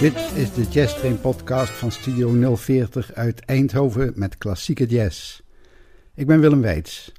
Dit 0.00 0.32
is 0.34 0.52
de 0.52 0.62
Jazz 0.70 0.98
Train 0.98 1.20
podcast 1.20 1.70
van 1.70 1.92
Studio 1.92 2.56
040 2.56 3.14
uit 3.14 3.40
Eindhoven 3.40 4.12
met 4.14 4.38
klassieke 4.38 4.86
jazz. 4.86 5.40
Ik 6.14 6.26
ben 6.26 6.40
Willem 6.40 6.60
Weits. 6.60 7.12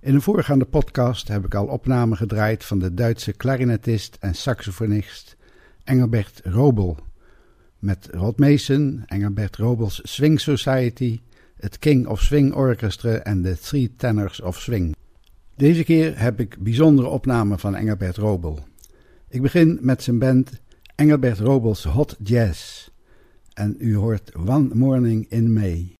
In 0.00 0.14
een 0.14 0.22
voorgaande 0.22 0.64
podcast 0.64 1.28
heb 1.28 1.44
ik 1.44 1.54
al 1.54 1.66
opnamen 1.66 2.16
gedraaid 2.16 2.64
van 2.64 2.78
de 2.78 2.94
Duitse 2.94 3.32
klarinetist 3.32 4.16
en 4.20 4.34
saxofonist 4.34 5.36
Engelbert 5.84 6.40
Robel. 6.44 6.96
Met 7.78 8.08
Rod 8.10 8.38
Mason, 8.38 9.02
Engelbert 9.06 9.56
Robels 9.56 10.00
Swing 10.02 10.40
Society, 10.40 11.20
het 11.56 11.78
King 11.78 12.06
of 12.06 12.20
Swing 12.20 12.54
Orchestra 12.54 13.14
en 13.14 13.42
de 13.42 13.58
Three 13.58 13.92
Tenors 13.96 14.40
of 14.40 14.60
Swing. 14.60 14.96
Deze 15.56 15.84
keer 15.84 16.20
heb 16.20 16.40
ik 16.40 16.56
bijzondere 16.58 17.08
opnamen 17.08 17.58
van 17.58 17.74
Engelbert 17.74 18.16
Robel. 18.16 18.58
Ik 19.28 19.42
begin 19.42 19.78
met 19.80 20.02
zijn 20.02 20.18
band 20.18 20.62
Engelbert 20.96 21.38
Robels 21.38 21.84
Hot 21.84 22.16
Jazz. 22.22 22.88
En 23.54 23.76
u 23.78 23.96
hoort 23.96 24.32
One 24.34 24.74
Morning 24.74 25.26
in 25.28 25.52
May. 25.52 25.94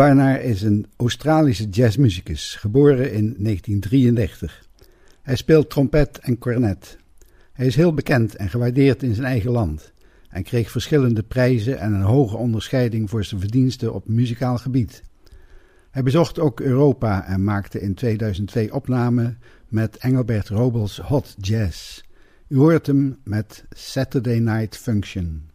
Barnaar 0.00 0.40
is 0.40 0.62
een 0.62 0.86
Australische 0.96 1.68
jazzmuzikus, 1.68 2.54
geboren 2.54 3.12
in 3.12 3.34
1933. 3.38 4.66
Hij 5.22 5.36
speelt 5.36 5.70
trompet 5.70 6.18
en 6.18 6.38
cornet. 6.38 6.98
Hij 7.52 7.66
is 7.66 7.76
heel 7.76 7.94
bekend 7.94 8.36
en 8.36 8.48
gewaardeerd 8.48 9.02
in 9.02 9.14
zijn 9.14 9.26
eigen 9.26 9.50
land 9.50 9.92
en 10.28 10.42
kreeg 10.42 10.70
verschillende 10.70 11.22
prijzen 11.22 11.78
en 11.78 11.92
een 11.92 12.02
hoge 12.02 12.36
onderscheiding 12.36 13.10
voor 13.10 13.24
zijn 13.24 13.40
verdiensten 13.40 13.94
op 13.94 14.08
muzikaal 14.08 14.58
gebied. 14.58 15.02
Hij 15.90 16.02
bezocht 16.02 16.38
ook 16.38 16.60
Europa 16.60 17.26
en 17.26 17.44
maakte 17.44 17.80
in 17.80 17.94
2002 17.94 18.74
opnamen 18.74 19.38
met 19.68 19.96
Engelbert 19.96 20.48
Robels 20.48 20.98
Hot 20.98 21.34
Jazz. 21.38 22.02
U 22.48 22.56
hoort 22.56 22.86
hem 22.86 23.18
met 23.24 23.64
Saturday 23.70 24.38
Night 24.38 24.76
Function. 24.76 25.48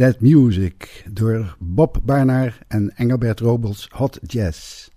That 0.00 0.22
Music 0.22 1.04
door 1.12 1.56
Bob 1.58 2.00
Barnaar 2.02 2.58
en 2.68 2.90
Engelbert 2.96 3.40
Robles 3.40 3.86
Hot 3.90 4.18
Jazz. 4.22 4.88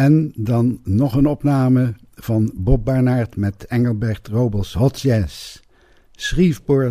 En 0.00 0.32
dan 0.36 0.80
nog 0.84 1.14
een 1.14 1.26
opname 1.26 1.94
van 2.14 2.52
Bob 2.54 2.84
Barnaert 2.84 3.36
met 3.36 3.66
Engelbert 3.66 4.28
Robels 4.28 4.74
Hot 4.74 5.00
Jazz. 5.00 5.60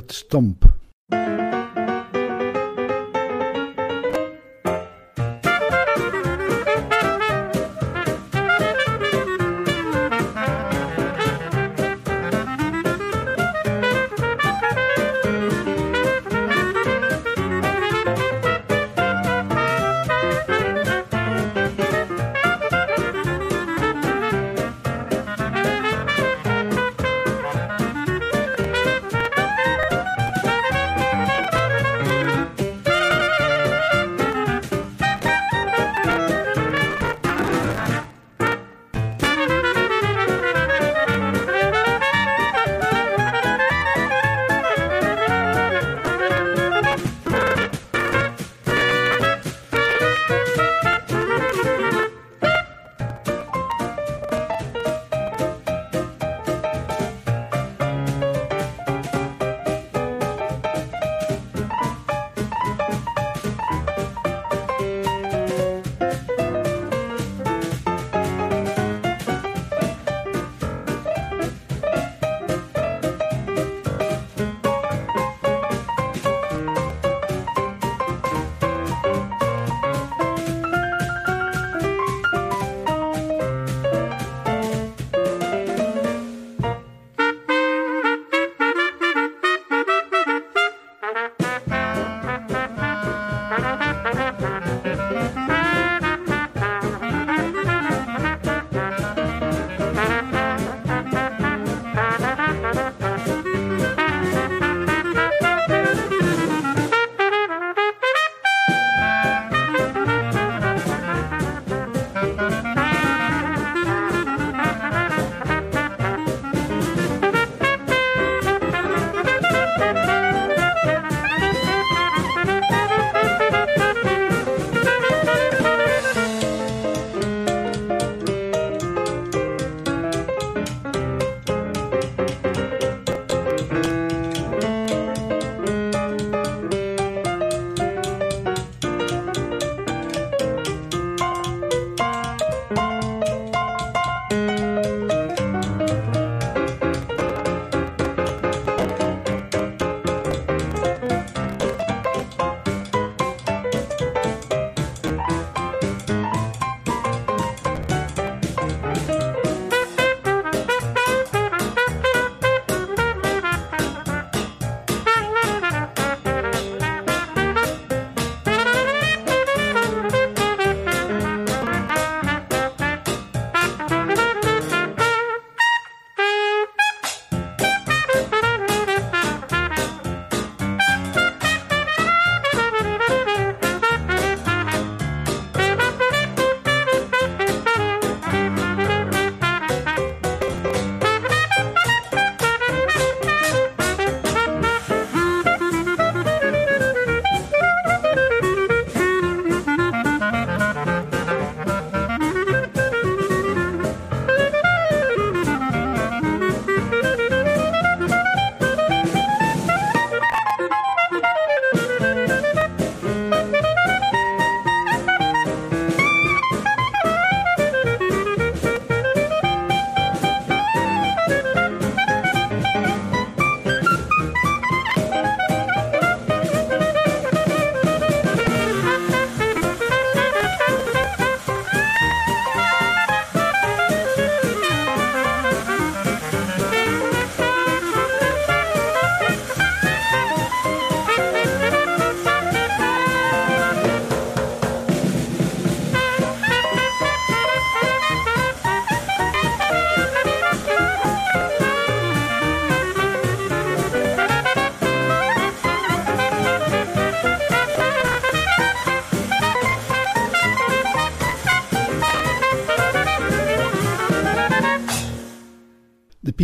Stomp. 0.06 0.78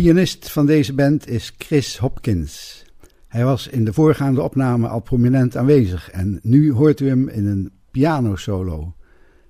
Pianist 0.06 0.50
van 0.50 0.66
deze 0.66 0.94
band 0.94 1.28
is 1.28 1.52
Chris 1.58 1.98
Hopkins. 1.98 2.84
Hij 3.28 3.44
was 3.44 3.68
in 3.68 3.84
de 3.84 3.92
voorgaande 3.92 4.42
opname 4.42 4.88
al 4.88 5.00
prominent 5.00 5.56
aanwezig 5.56 6.10
en 6.10 6.38
nu 6.42 6.72
hoort 6.72 7.00
u 7.00 7.08
hem 7.08 7.28
in 7.28 7.46
een 7.46 7.70
pianosolo. 7.90 8.94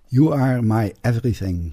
You 0.06 0.34
are 0.34 0.62
my 0.62 0.94
everything. 1.00 1.72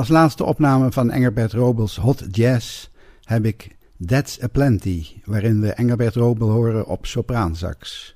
Als 0.00 0.08
laatste 0.08 0.44
opname 0.44 0.92
van 0.92 1.10
Engelbert 1.10 1.52
Robels 1.52 1.96
Hot 1.96 2.24
Jazz 2.30 2.88
heb 3.24 3.44
ik 3.44 3.76
That's 4.06 4.42
a 4.42 4.46
Plenty, 4.46 5.06
waarin 5.24 5.60
we 5.60 5.72
Engelbert 5.72 6.14
Robel 6.14 6.50
horen 6.50 6.86
op 6.86 7.06
sopraansax. 7.06 8.14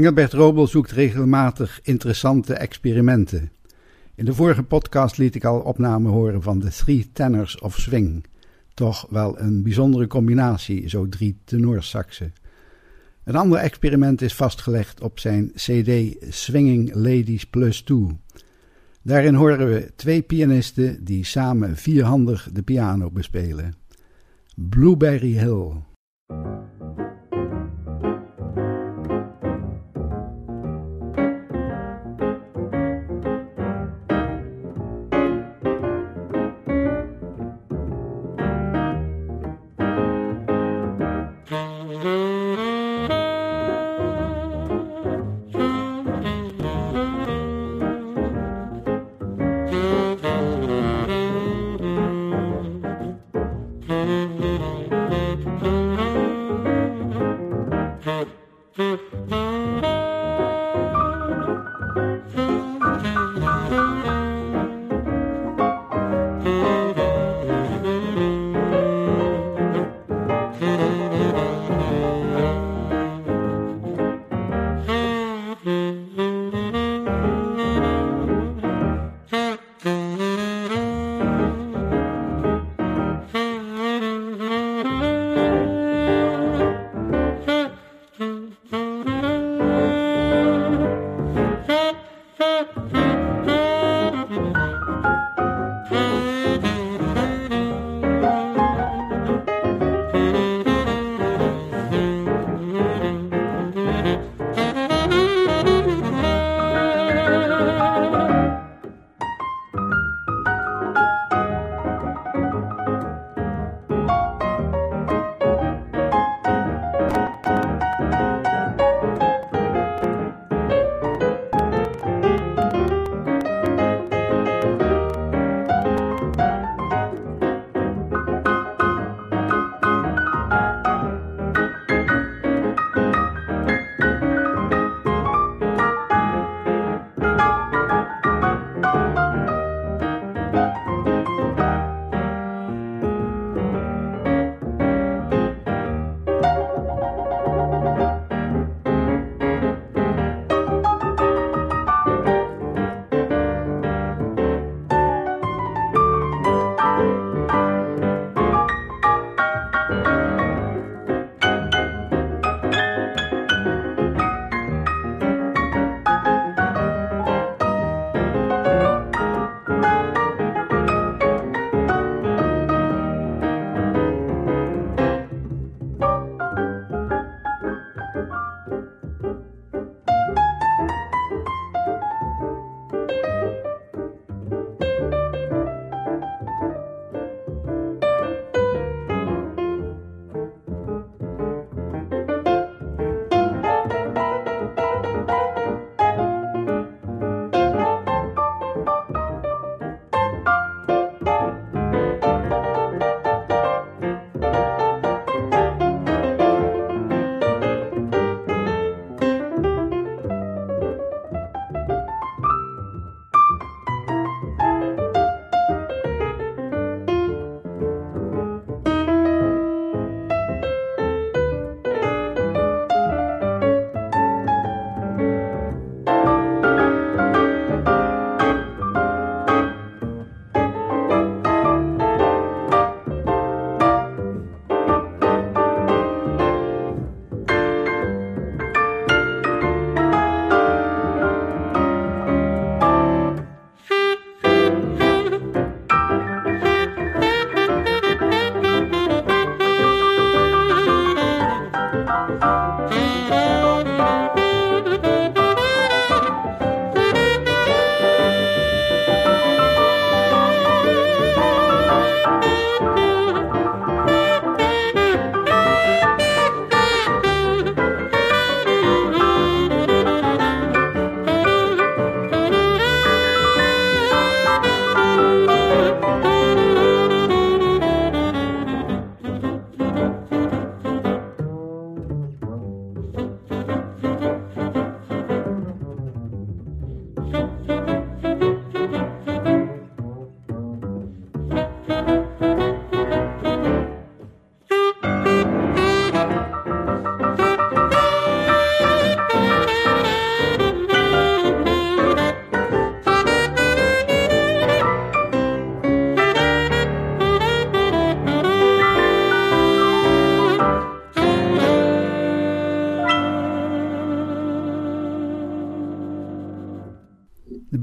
Engelbert 0.00 0.32
Robel 0.32 0.66
zoekt 0.66 0.90
regelmatig 0.90 1.80
interessante 1.82 2.54
experimenten. 2.54 3.50
In 4.14 4.24
de 4.24 4.34
vorige 4.34 4.62
podcast 4.62 5.18
liet 5.18 5.34
ik 5.34 5.44
al 5.44 5.60
opnamen 5.60 6.10
horen 6.10 6.42
van 6.42 6.58
de 6.58 6.70
Three 6.70 7.10
Tenors 7.12 7.58
of 7.58 7.76
Swing. 7.76 8.24
Toch 8.74 9.06
wel 9.10 9.40
een 9.40 9.62
bijzondere 9.62 10.06
combinatie, 10.06 10.88
zo 10.88 11.08
drie 11.08 11.38
tenorsaxen. 11.44 12.32
Een 13.24 13.36
ander 13.36 13.58
experiment 13.58 14.22
is 14.22 14.34
vastgelegd 14.34 15.00
op 15.00 15.18
zijn 15.18 15.52
CD 15.54 16.16
Swinging 16.28 16.94
Ladies 16.94 17.46
Plus 17.46 17.80
2. 17.80 18.06
Daarin 19.02 19.34
horen 19.34 19.68
we 19.68 19.92
twee 19.96 20.22
pianisten 20.22 21.04
die 21.04 21.24
samen 21.24 21.76
vierhandig 21.76 22.48
de 22.52 22.62
piano 22.62 23.10
bespelen. 23.10 23.74
Blueberry 24.54 25.32
Hill. 25.32 25.88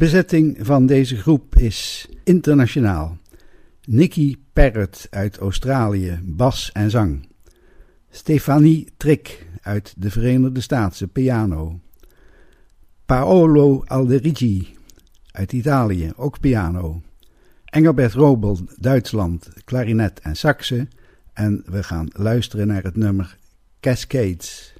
Bezetting 0.07 0.57
van 0.59 0.85
deze 0.85 1.17
groep 1.17 1.55
is 1.55 2.07
internationaal. 2.23 3.17
Nicky 3.85 4.35
Parrott 4.53 5.07
uit 5.09 5.37
Australië, 5.37 6.19
bas 6.23 6.71
en 6.71 6.89
zang. 6.89 7.27
Stefanie 8.09 8.87
Trick 8.97 9.47
uit 9.61 9.93
de 9.97 10.11
Verenigde 10.11 10.61
Staten, 10.61 11.09
piano. 11.09 11.79
Paolo 13.05 13.83
Alderigi 13.85 14.77
uit 15.31 15.53
Italië, 15.53 16.11
ook 16.15 16.39
piano. 16.39 17.01
Engelbert 17.65 18.13
Robel, 18.13 18.59
Duitsland, 18.79 19.49
klarinet 19.63 20.19
en 20.19 20.35
saxe. 20.35 20.87
En 21.33 21.63
we 21.65 21.83
gaan 21.83 22.07
luisteren 22.11 22.67
naar 22.67 22.83
het 22.83 22.95
nummer 22.95 23.37
Cascades. 23.79 24.76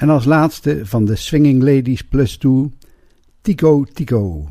En 0.00 0.08
als 0.08 0.24
laatste 0.24 0.80
van 0.82 1.04
de 1.04 1.16
Swinging 1.16 1.62
Ladies 1.62 2.02
Plus 2.02 2.36
2, 2.36 2.70
Tico 3.40 3.84
Tico. 3.84 4.48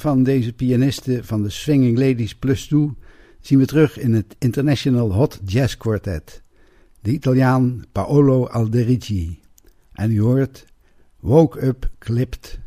Van 0.00 0.22
deze 0.22 0.52
pianisten 0.52 1.24
van 1.24 1.42
de 1.42 1.50
Swinging 1.50 1.98
Ladies 1.98 2.34
Plus 2.34 2.66
2 2.66 2.90
zien 3.40 3.58
we 3.58 3.66
terug 3.66 3.98
in 3.98 4.14
het 4.14 4.36
International 4.38 5.12
Hot 5.12 5.40
Jazz 5.44 5.76
Quartet, 5.76 6.42
de 7.00 7.10
Italiaan 7.10 7.84
Paolo 7.92 8.46
Alderici. 8.46 9.40
En 9.92 10.10
u 10.10 10.20
hoort 10.20 10.64
Woke 11.20 11.66
Up 11.66 11.90
Clipped. 11.98 12.58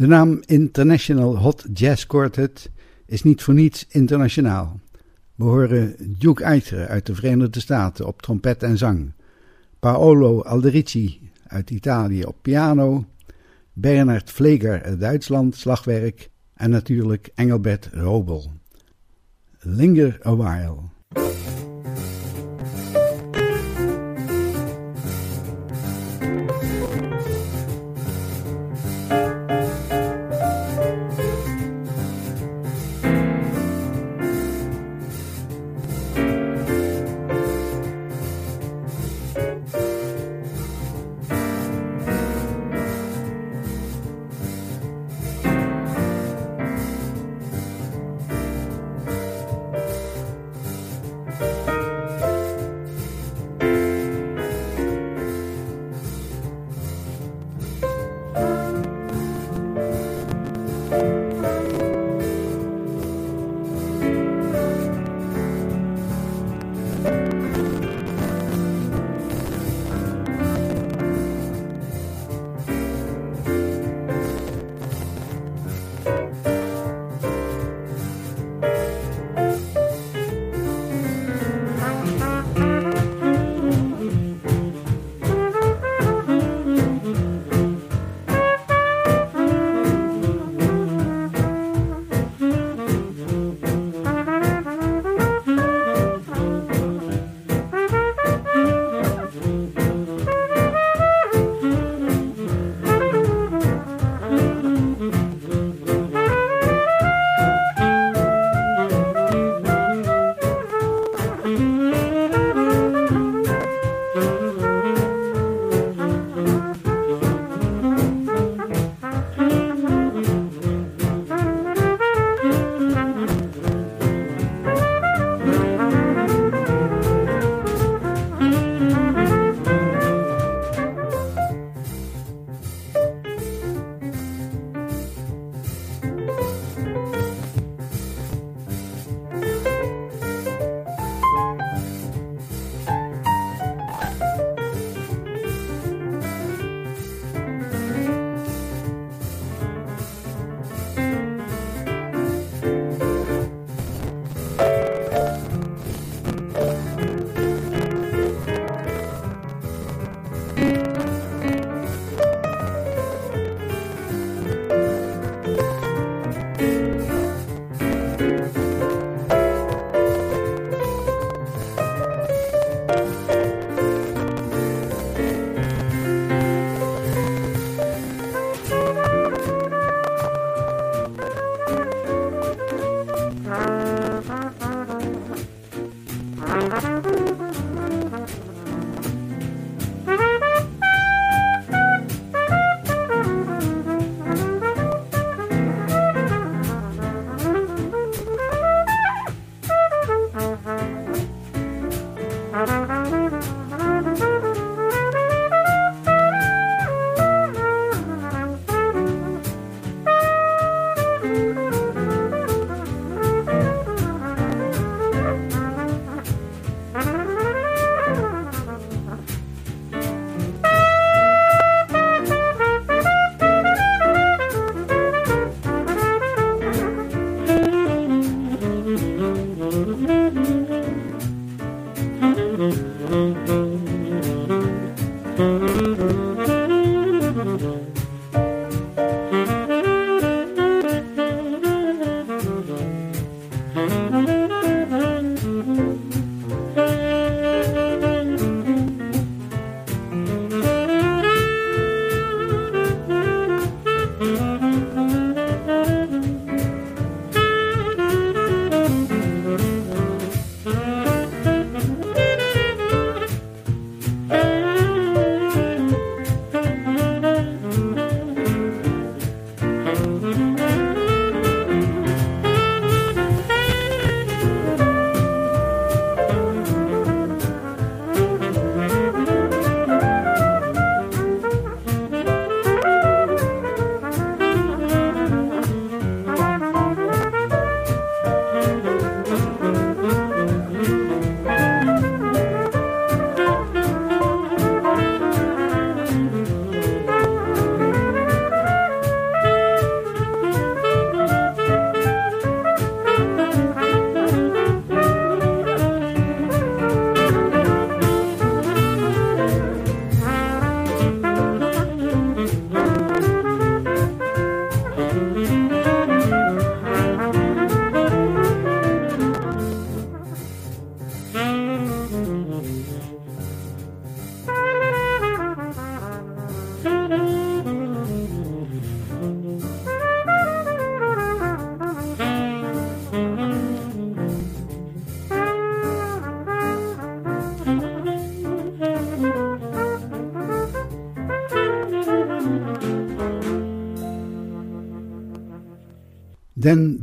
De 0.00 0.06
naam 0.06 0.42
International 0.46 1.38
Hot 1.38 1.64
Jazz 1.72 2.06
Quartet 2.06 2.70
is 3.06 3.22
niet 3.22 3.42
voor 3.42 3.54
niets 3.54 3.86
internationaal. 3.88 4.80
We 5.34 5.44
horen 5.44 5.96
Duke 6.18 6.44
Eitre 6.44 6.86
uit 6.86 7.06
de 7.06 7.14
Verenigde 7.14 7.60
Staten 7.60 8.06
op 8.06 8.22
trompet 8.22 8.62
en 8.62 8.78
zang, 8.78 9.12
Paolo 9.78 10.42
Alderici 10.42 11.30
uit 11.46 11.70
Italië 11.70 12.24
op 12.24 12.36
piano, 12.42 13.04
Bernard 13.72 14.30
Vleger 14.30 14.82
uit 14.82 15.00
Duitsland 15.00 15.56
slagwerk 15.56 16.30
en 16.54 16.70
natuurlijk 16.70 17.30
Engelbert 17.34 17.88
Robel. 17.92 18.52
Linger 19.58 20.20
a 20.26 20.36
while. 20.36 20.78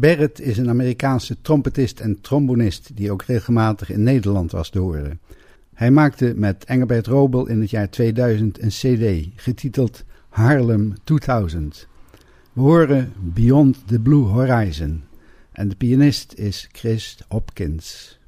Barrett 0.08 0.42
is 0.42 0.58
een 0.58 0.70
Amerikaanse 0.70 1.42
trompetist 1.42 2.00
en 2.00 2.22
trombonist 2.22 2.92
die 2.94 3.12
ook 3.12 3.24
regelmatig 3.24 3.92
in 3.92 4.04
Nederland 4.04 4.52
was 4.52 4.70
te 4.70 4.80
horen. 4.80 5.20
Hij 5.74 5.92
maakte 5.92 6.34
met 6.36 6.66
Engelbert 6.66 7.08
Robel 7.08 7.48
in 7.48 7.62
het 7.62 7.70
jaar 7.70 7.90
2000 7.90 8.62
een 8.62 8.70
cd 8.70 9.30
getiteld 9.36 10.04
Harlem 10.30 10.94
2000. 11.04 11.88
We 12.54 12.62
horen 12.62 13.14
Beyond 13.20 13.88
the 13.88 14.00
Blue 14.00 14.24
Horizon 14.24 15.04
en 15.52 15.70
de 15.70 15.76
pianist 15.76 16.34
is 16.34 16.70
Chris 16.72 17.18
Hopkins. 17.28 18.20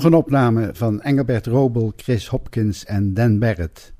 Nog 0.00 0.12
een 0.12 0.18
opname 0.18 0.70
van 0.72 1.00
Engelbert 1.00 1.46
Robel, 1.46 1.92
Chris 1.96 2.26
Hopkins 2.26 2.84
en 2.84 3.14
Dan 3.14 3.38
Barrett. 3.38 3.92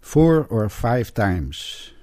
Four 0.00 0.46
or 0.48 0.68
Five 0.68 1.12
Times. 1.12 1.95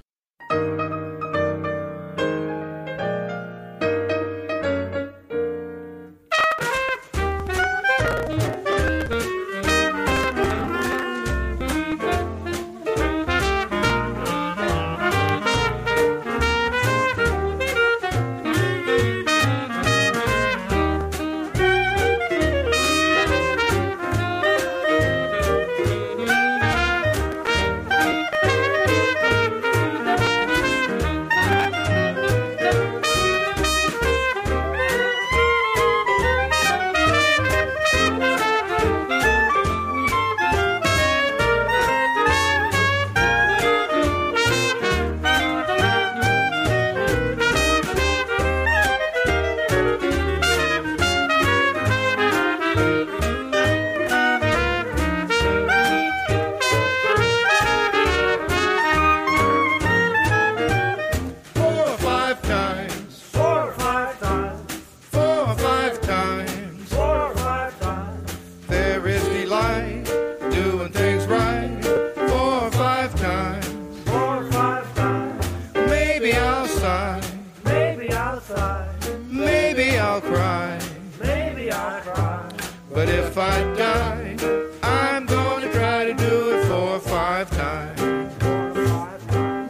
Maybe 79.30 79.98
I'll 79.98 80.22
cry. 80.22 80.80
Maybe 81.22 81.72
I'll 81.72 82.02
cry. 82.02 82.50
But 82.94 83.10
if 83.10 83.38
I 83.38 83.62
die, 83.76 84.38
I'm 84.84 85.26
gonna 85.26 85.72
try 85.74 86.06
to 86.06 86.14
do 86.14 86.52
it 86.52 86.66
four 86.68 86.90
or 86.96 87.00
five 87.00 87.50
times. 87.50 88.02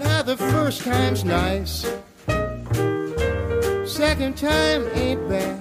Now 0.03 0.21
the 0.23 0.37
first 0.37 0.83
time's 0.83 1.23
nice. 1.23 1.85
Second 3.85 4.37
time 4.37 4.87
ain't 4.93 5.29
bad. 5.29 5.59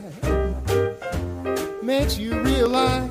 Makes 1.82 2.18
you 2.18 2.40
realize 2.40 3.10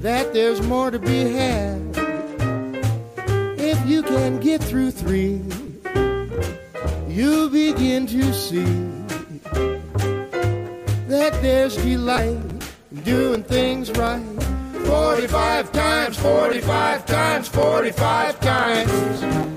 that 0.00 0.32
there's 0.32 0.62
more 0.62 0.90
to 0.90 0.98
be 0.98 1.30
had. 1.30 1.80
If 3.58 3.86
you 3.86 4.02
can 4.02 4.38
get 4.40 4.62
through 4.62 4.92
three 4.92 5.42
you 7.16 7.48
begin 7.48 8.06
to 8.06 8.30
see 8.34 8.62
that 11.08 11.32
there's 11.40 11.74
delight 11.76 12.36
in 12.92 13.00
doing 13.04 13.42
things 13.42 13.90
right. 13.92 14.22
45 14.84 15.72
times, 15.72 16.18
45 16.18 17.06
times, 17.06 17.48
45 17.48 18.40
times. 18.40 19.55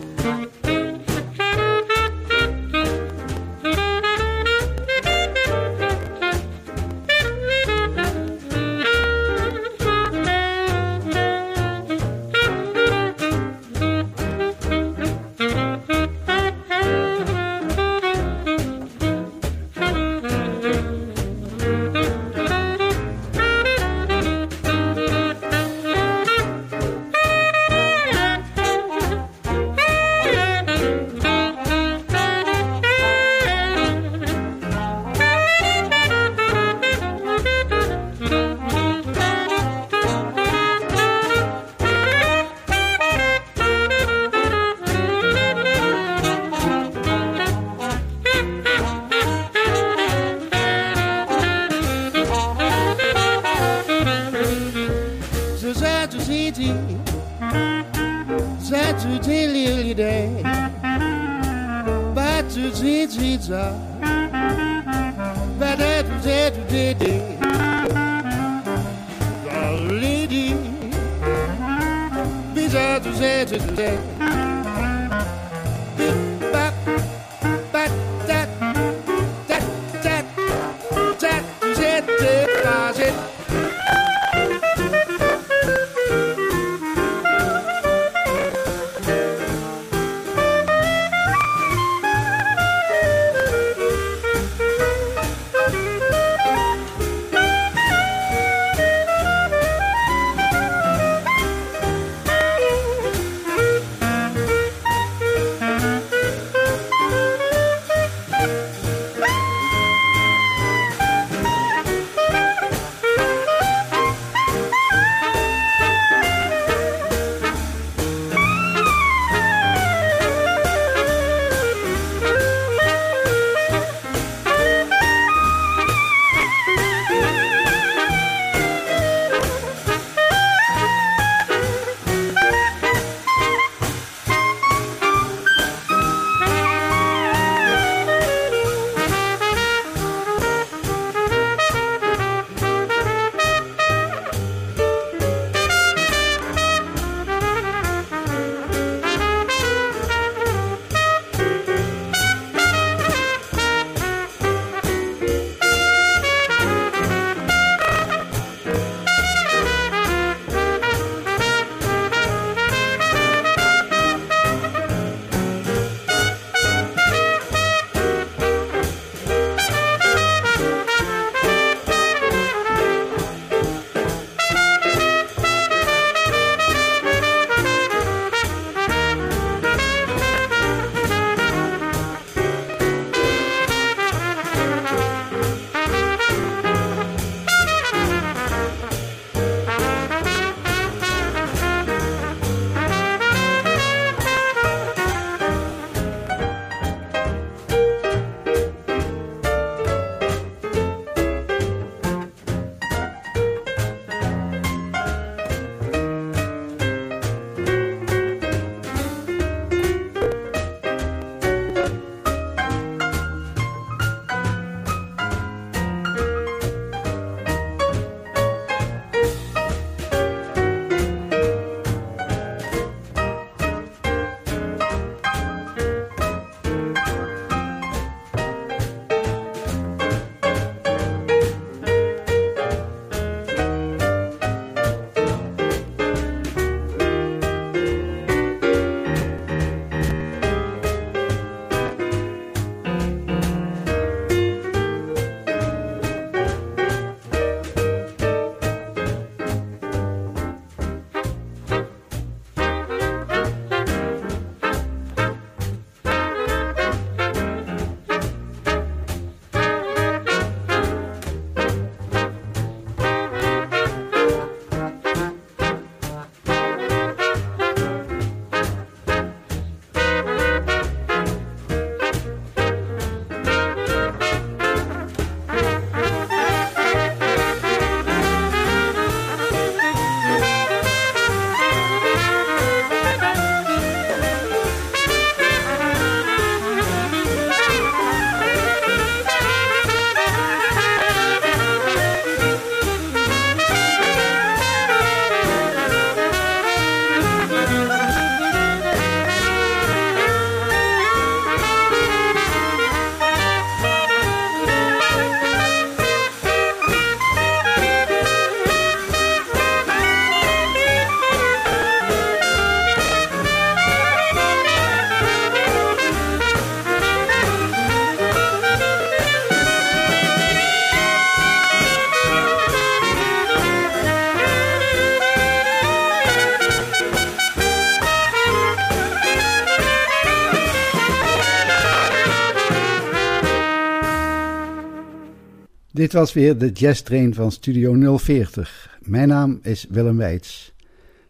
Dit 335.99 336.13
was 336.13 336.33
weer 336.33 336.57
de 336.57 336.71
Jazz 336.71 337.01
Train 337.01 337.33
van 337.33 337.51
Studio 337.51 338.17
040. 338.17 338.97
Mijn 339.01 339.27
naam 339.27 339.59
is 339.61 339.85
Willem 339.89 340.17
Weits. 340.17 340.73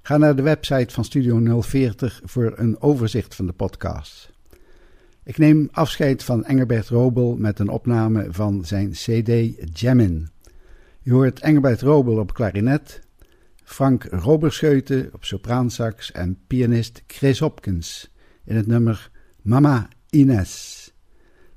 Ga 0.02 0.18
naar 0.18 0.36
de 0.36 0.42
website 0.42 0.94
van 0.94 1.06
Studio 1.06 1.62
040 1.62 2.22
voor 2.24 2.54
een 2.56 2.82
overzicht 2.82 3.36
van 3.36 3.46
de 3.46 3.52
podcast. 3.52 4.32
Ik 5.24 5.38
neem 5.38 5.70
afscheid 5.72 6.24
van 6.24 6.46
Engelbert 6.46 6.88
Robel 6.88 7.36
met 7.36 7.60
een 7.60 7.70
opname 7.70 8.28
van 8.30 8.66
zijn 8.66 8.92
CD 8.92 9.32
Jammin. 9.80 10.30
Je 11.02 11.12
hoort 11.12 11.40
Engelbert 11.40 11.82
Robel 11.82 12.18
op 12.18 12.34
klarinet, 12.34 13.02
Frank 13.64 14.04
Roberscheuten 14.04 15.10
op 15.14 15.26
sopraansax 15.26 16.12
en 16.12 16.38
pianist 16.48 17.04
Chris 17.08 17.40
Hopkins 17.40 18.12
in 18.46 18.56
het 18.56 18.68
nummer 18.68 19.12
Mama 19.42 19.88
Ines. 20.10 20.78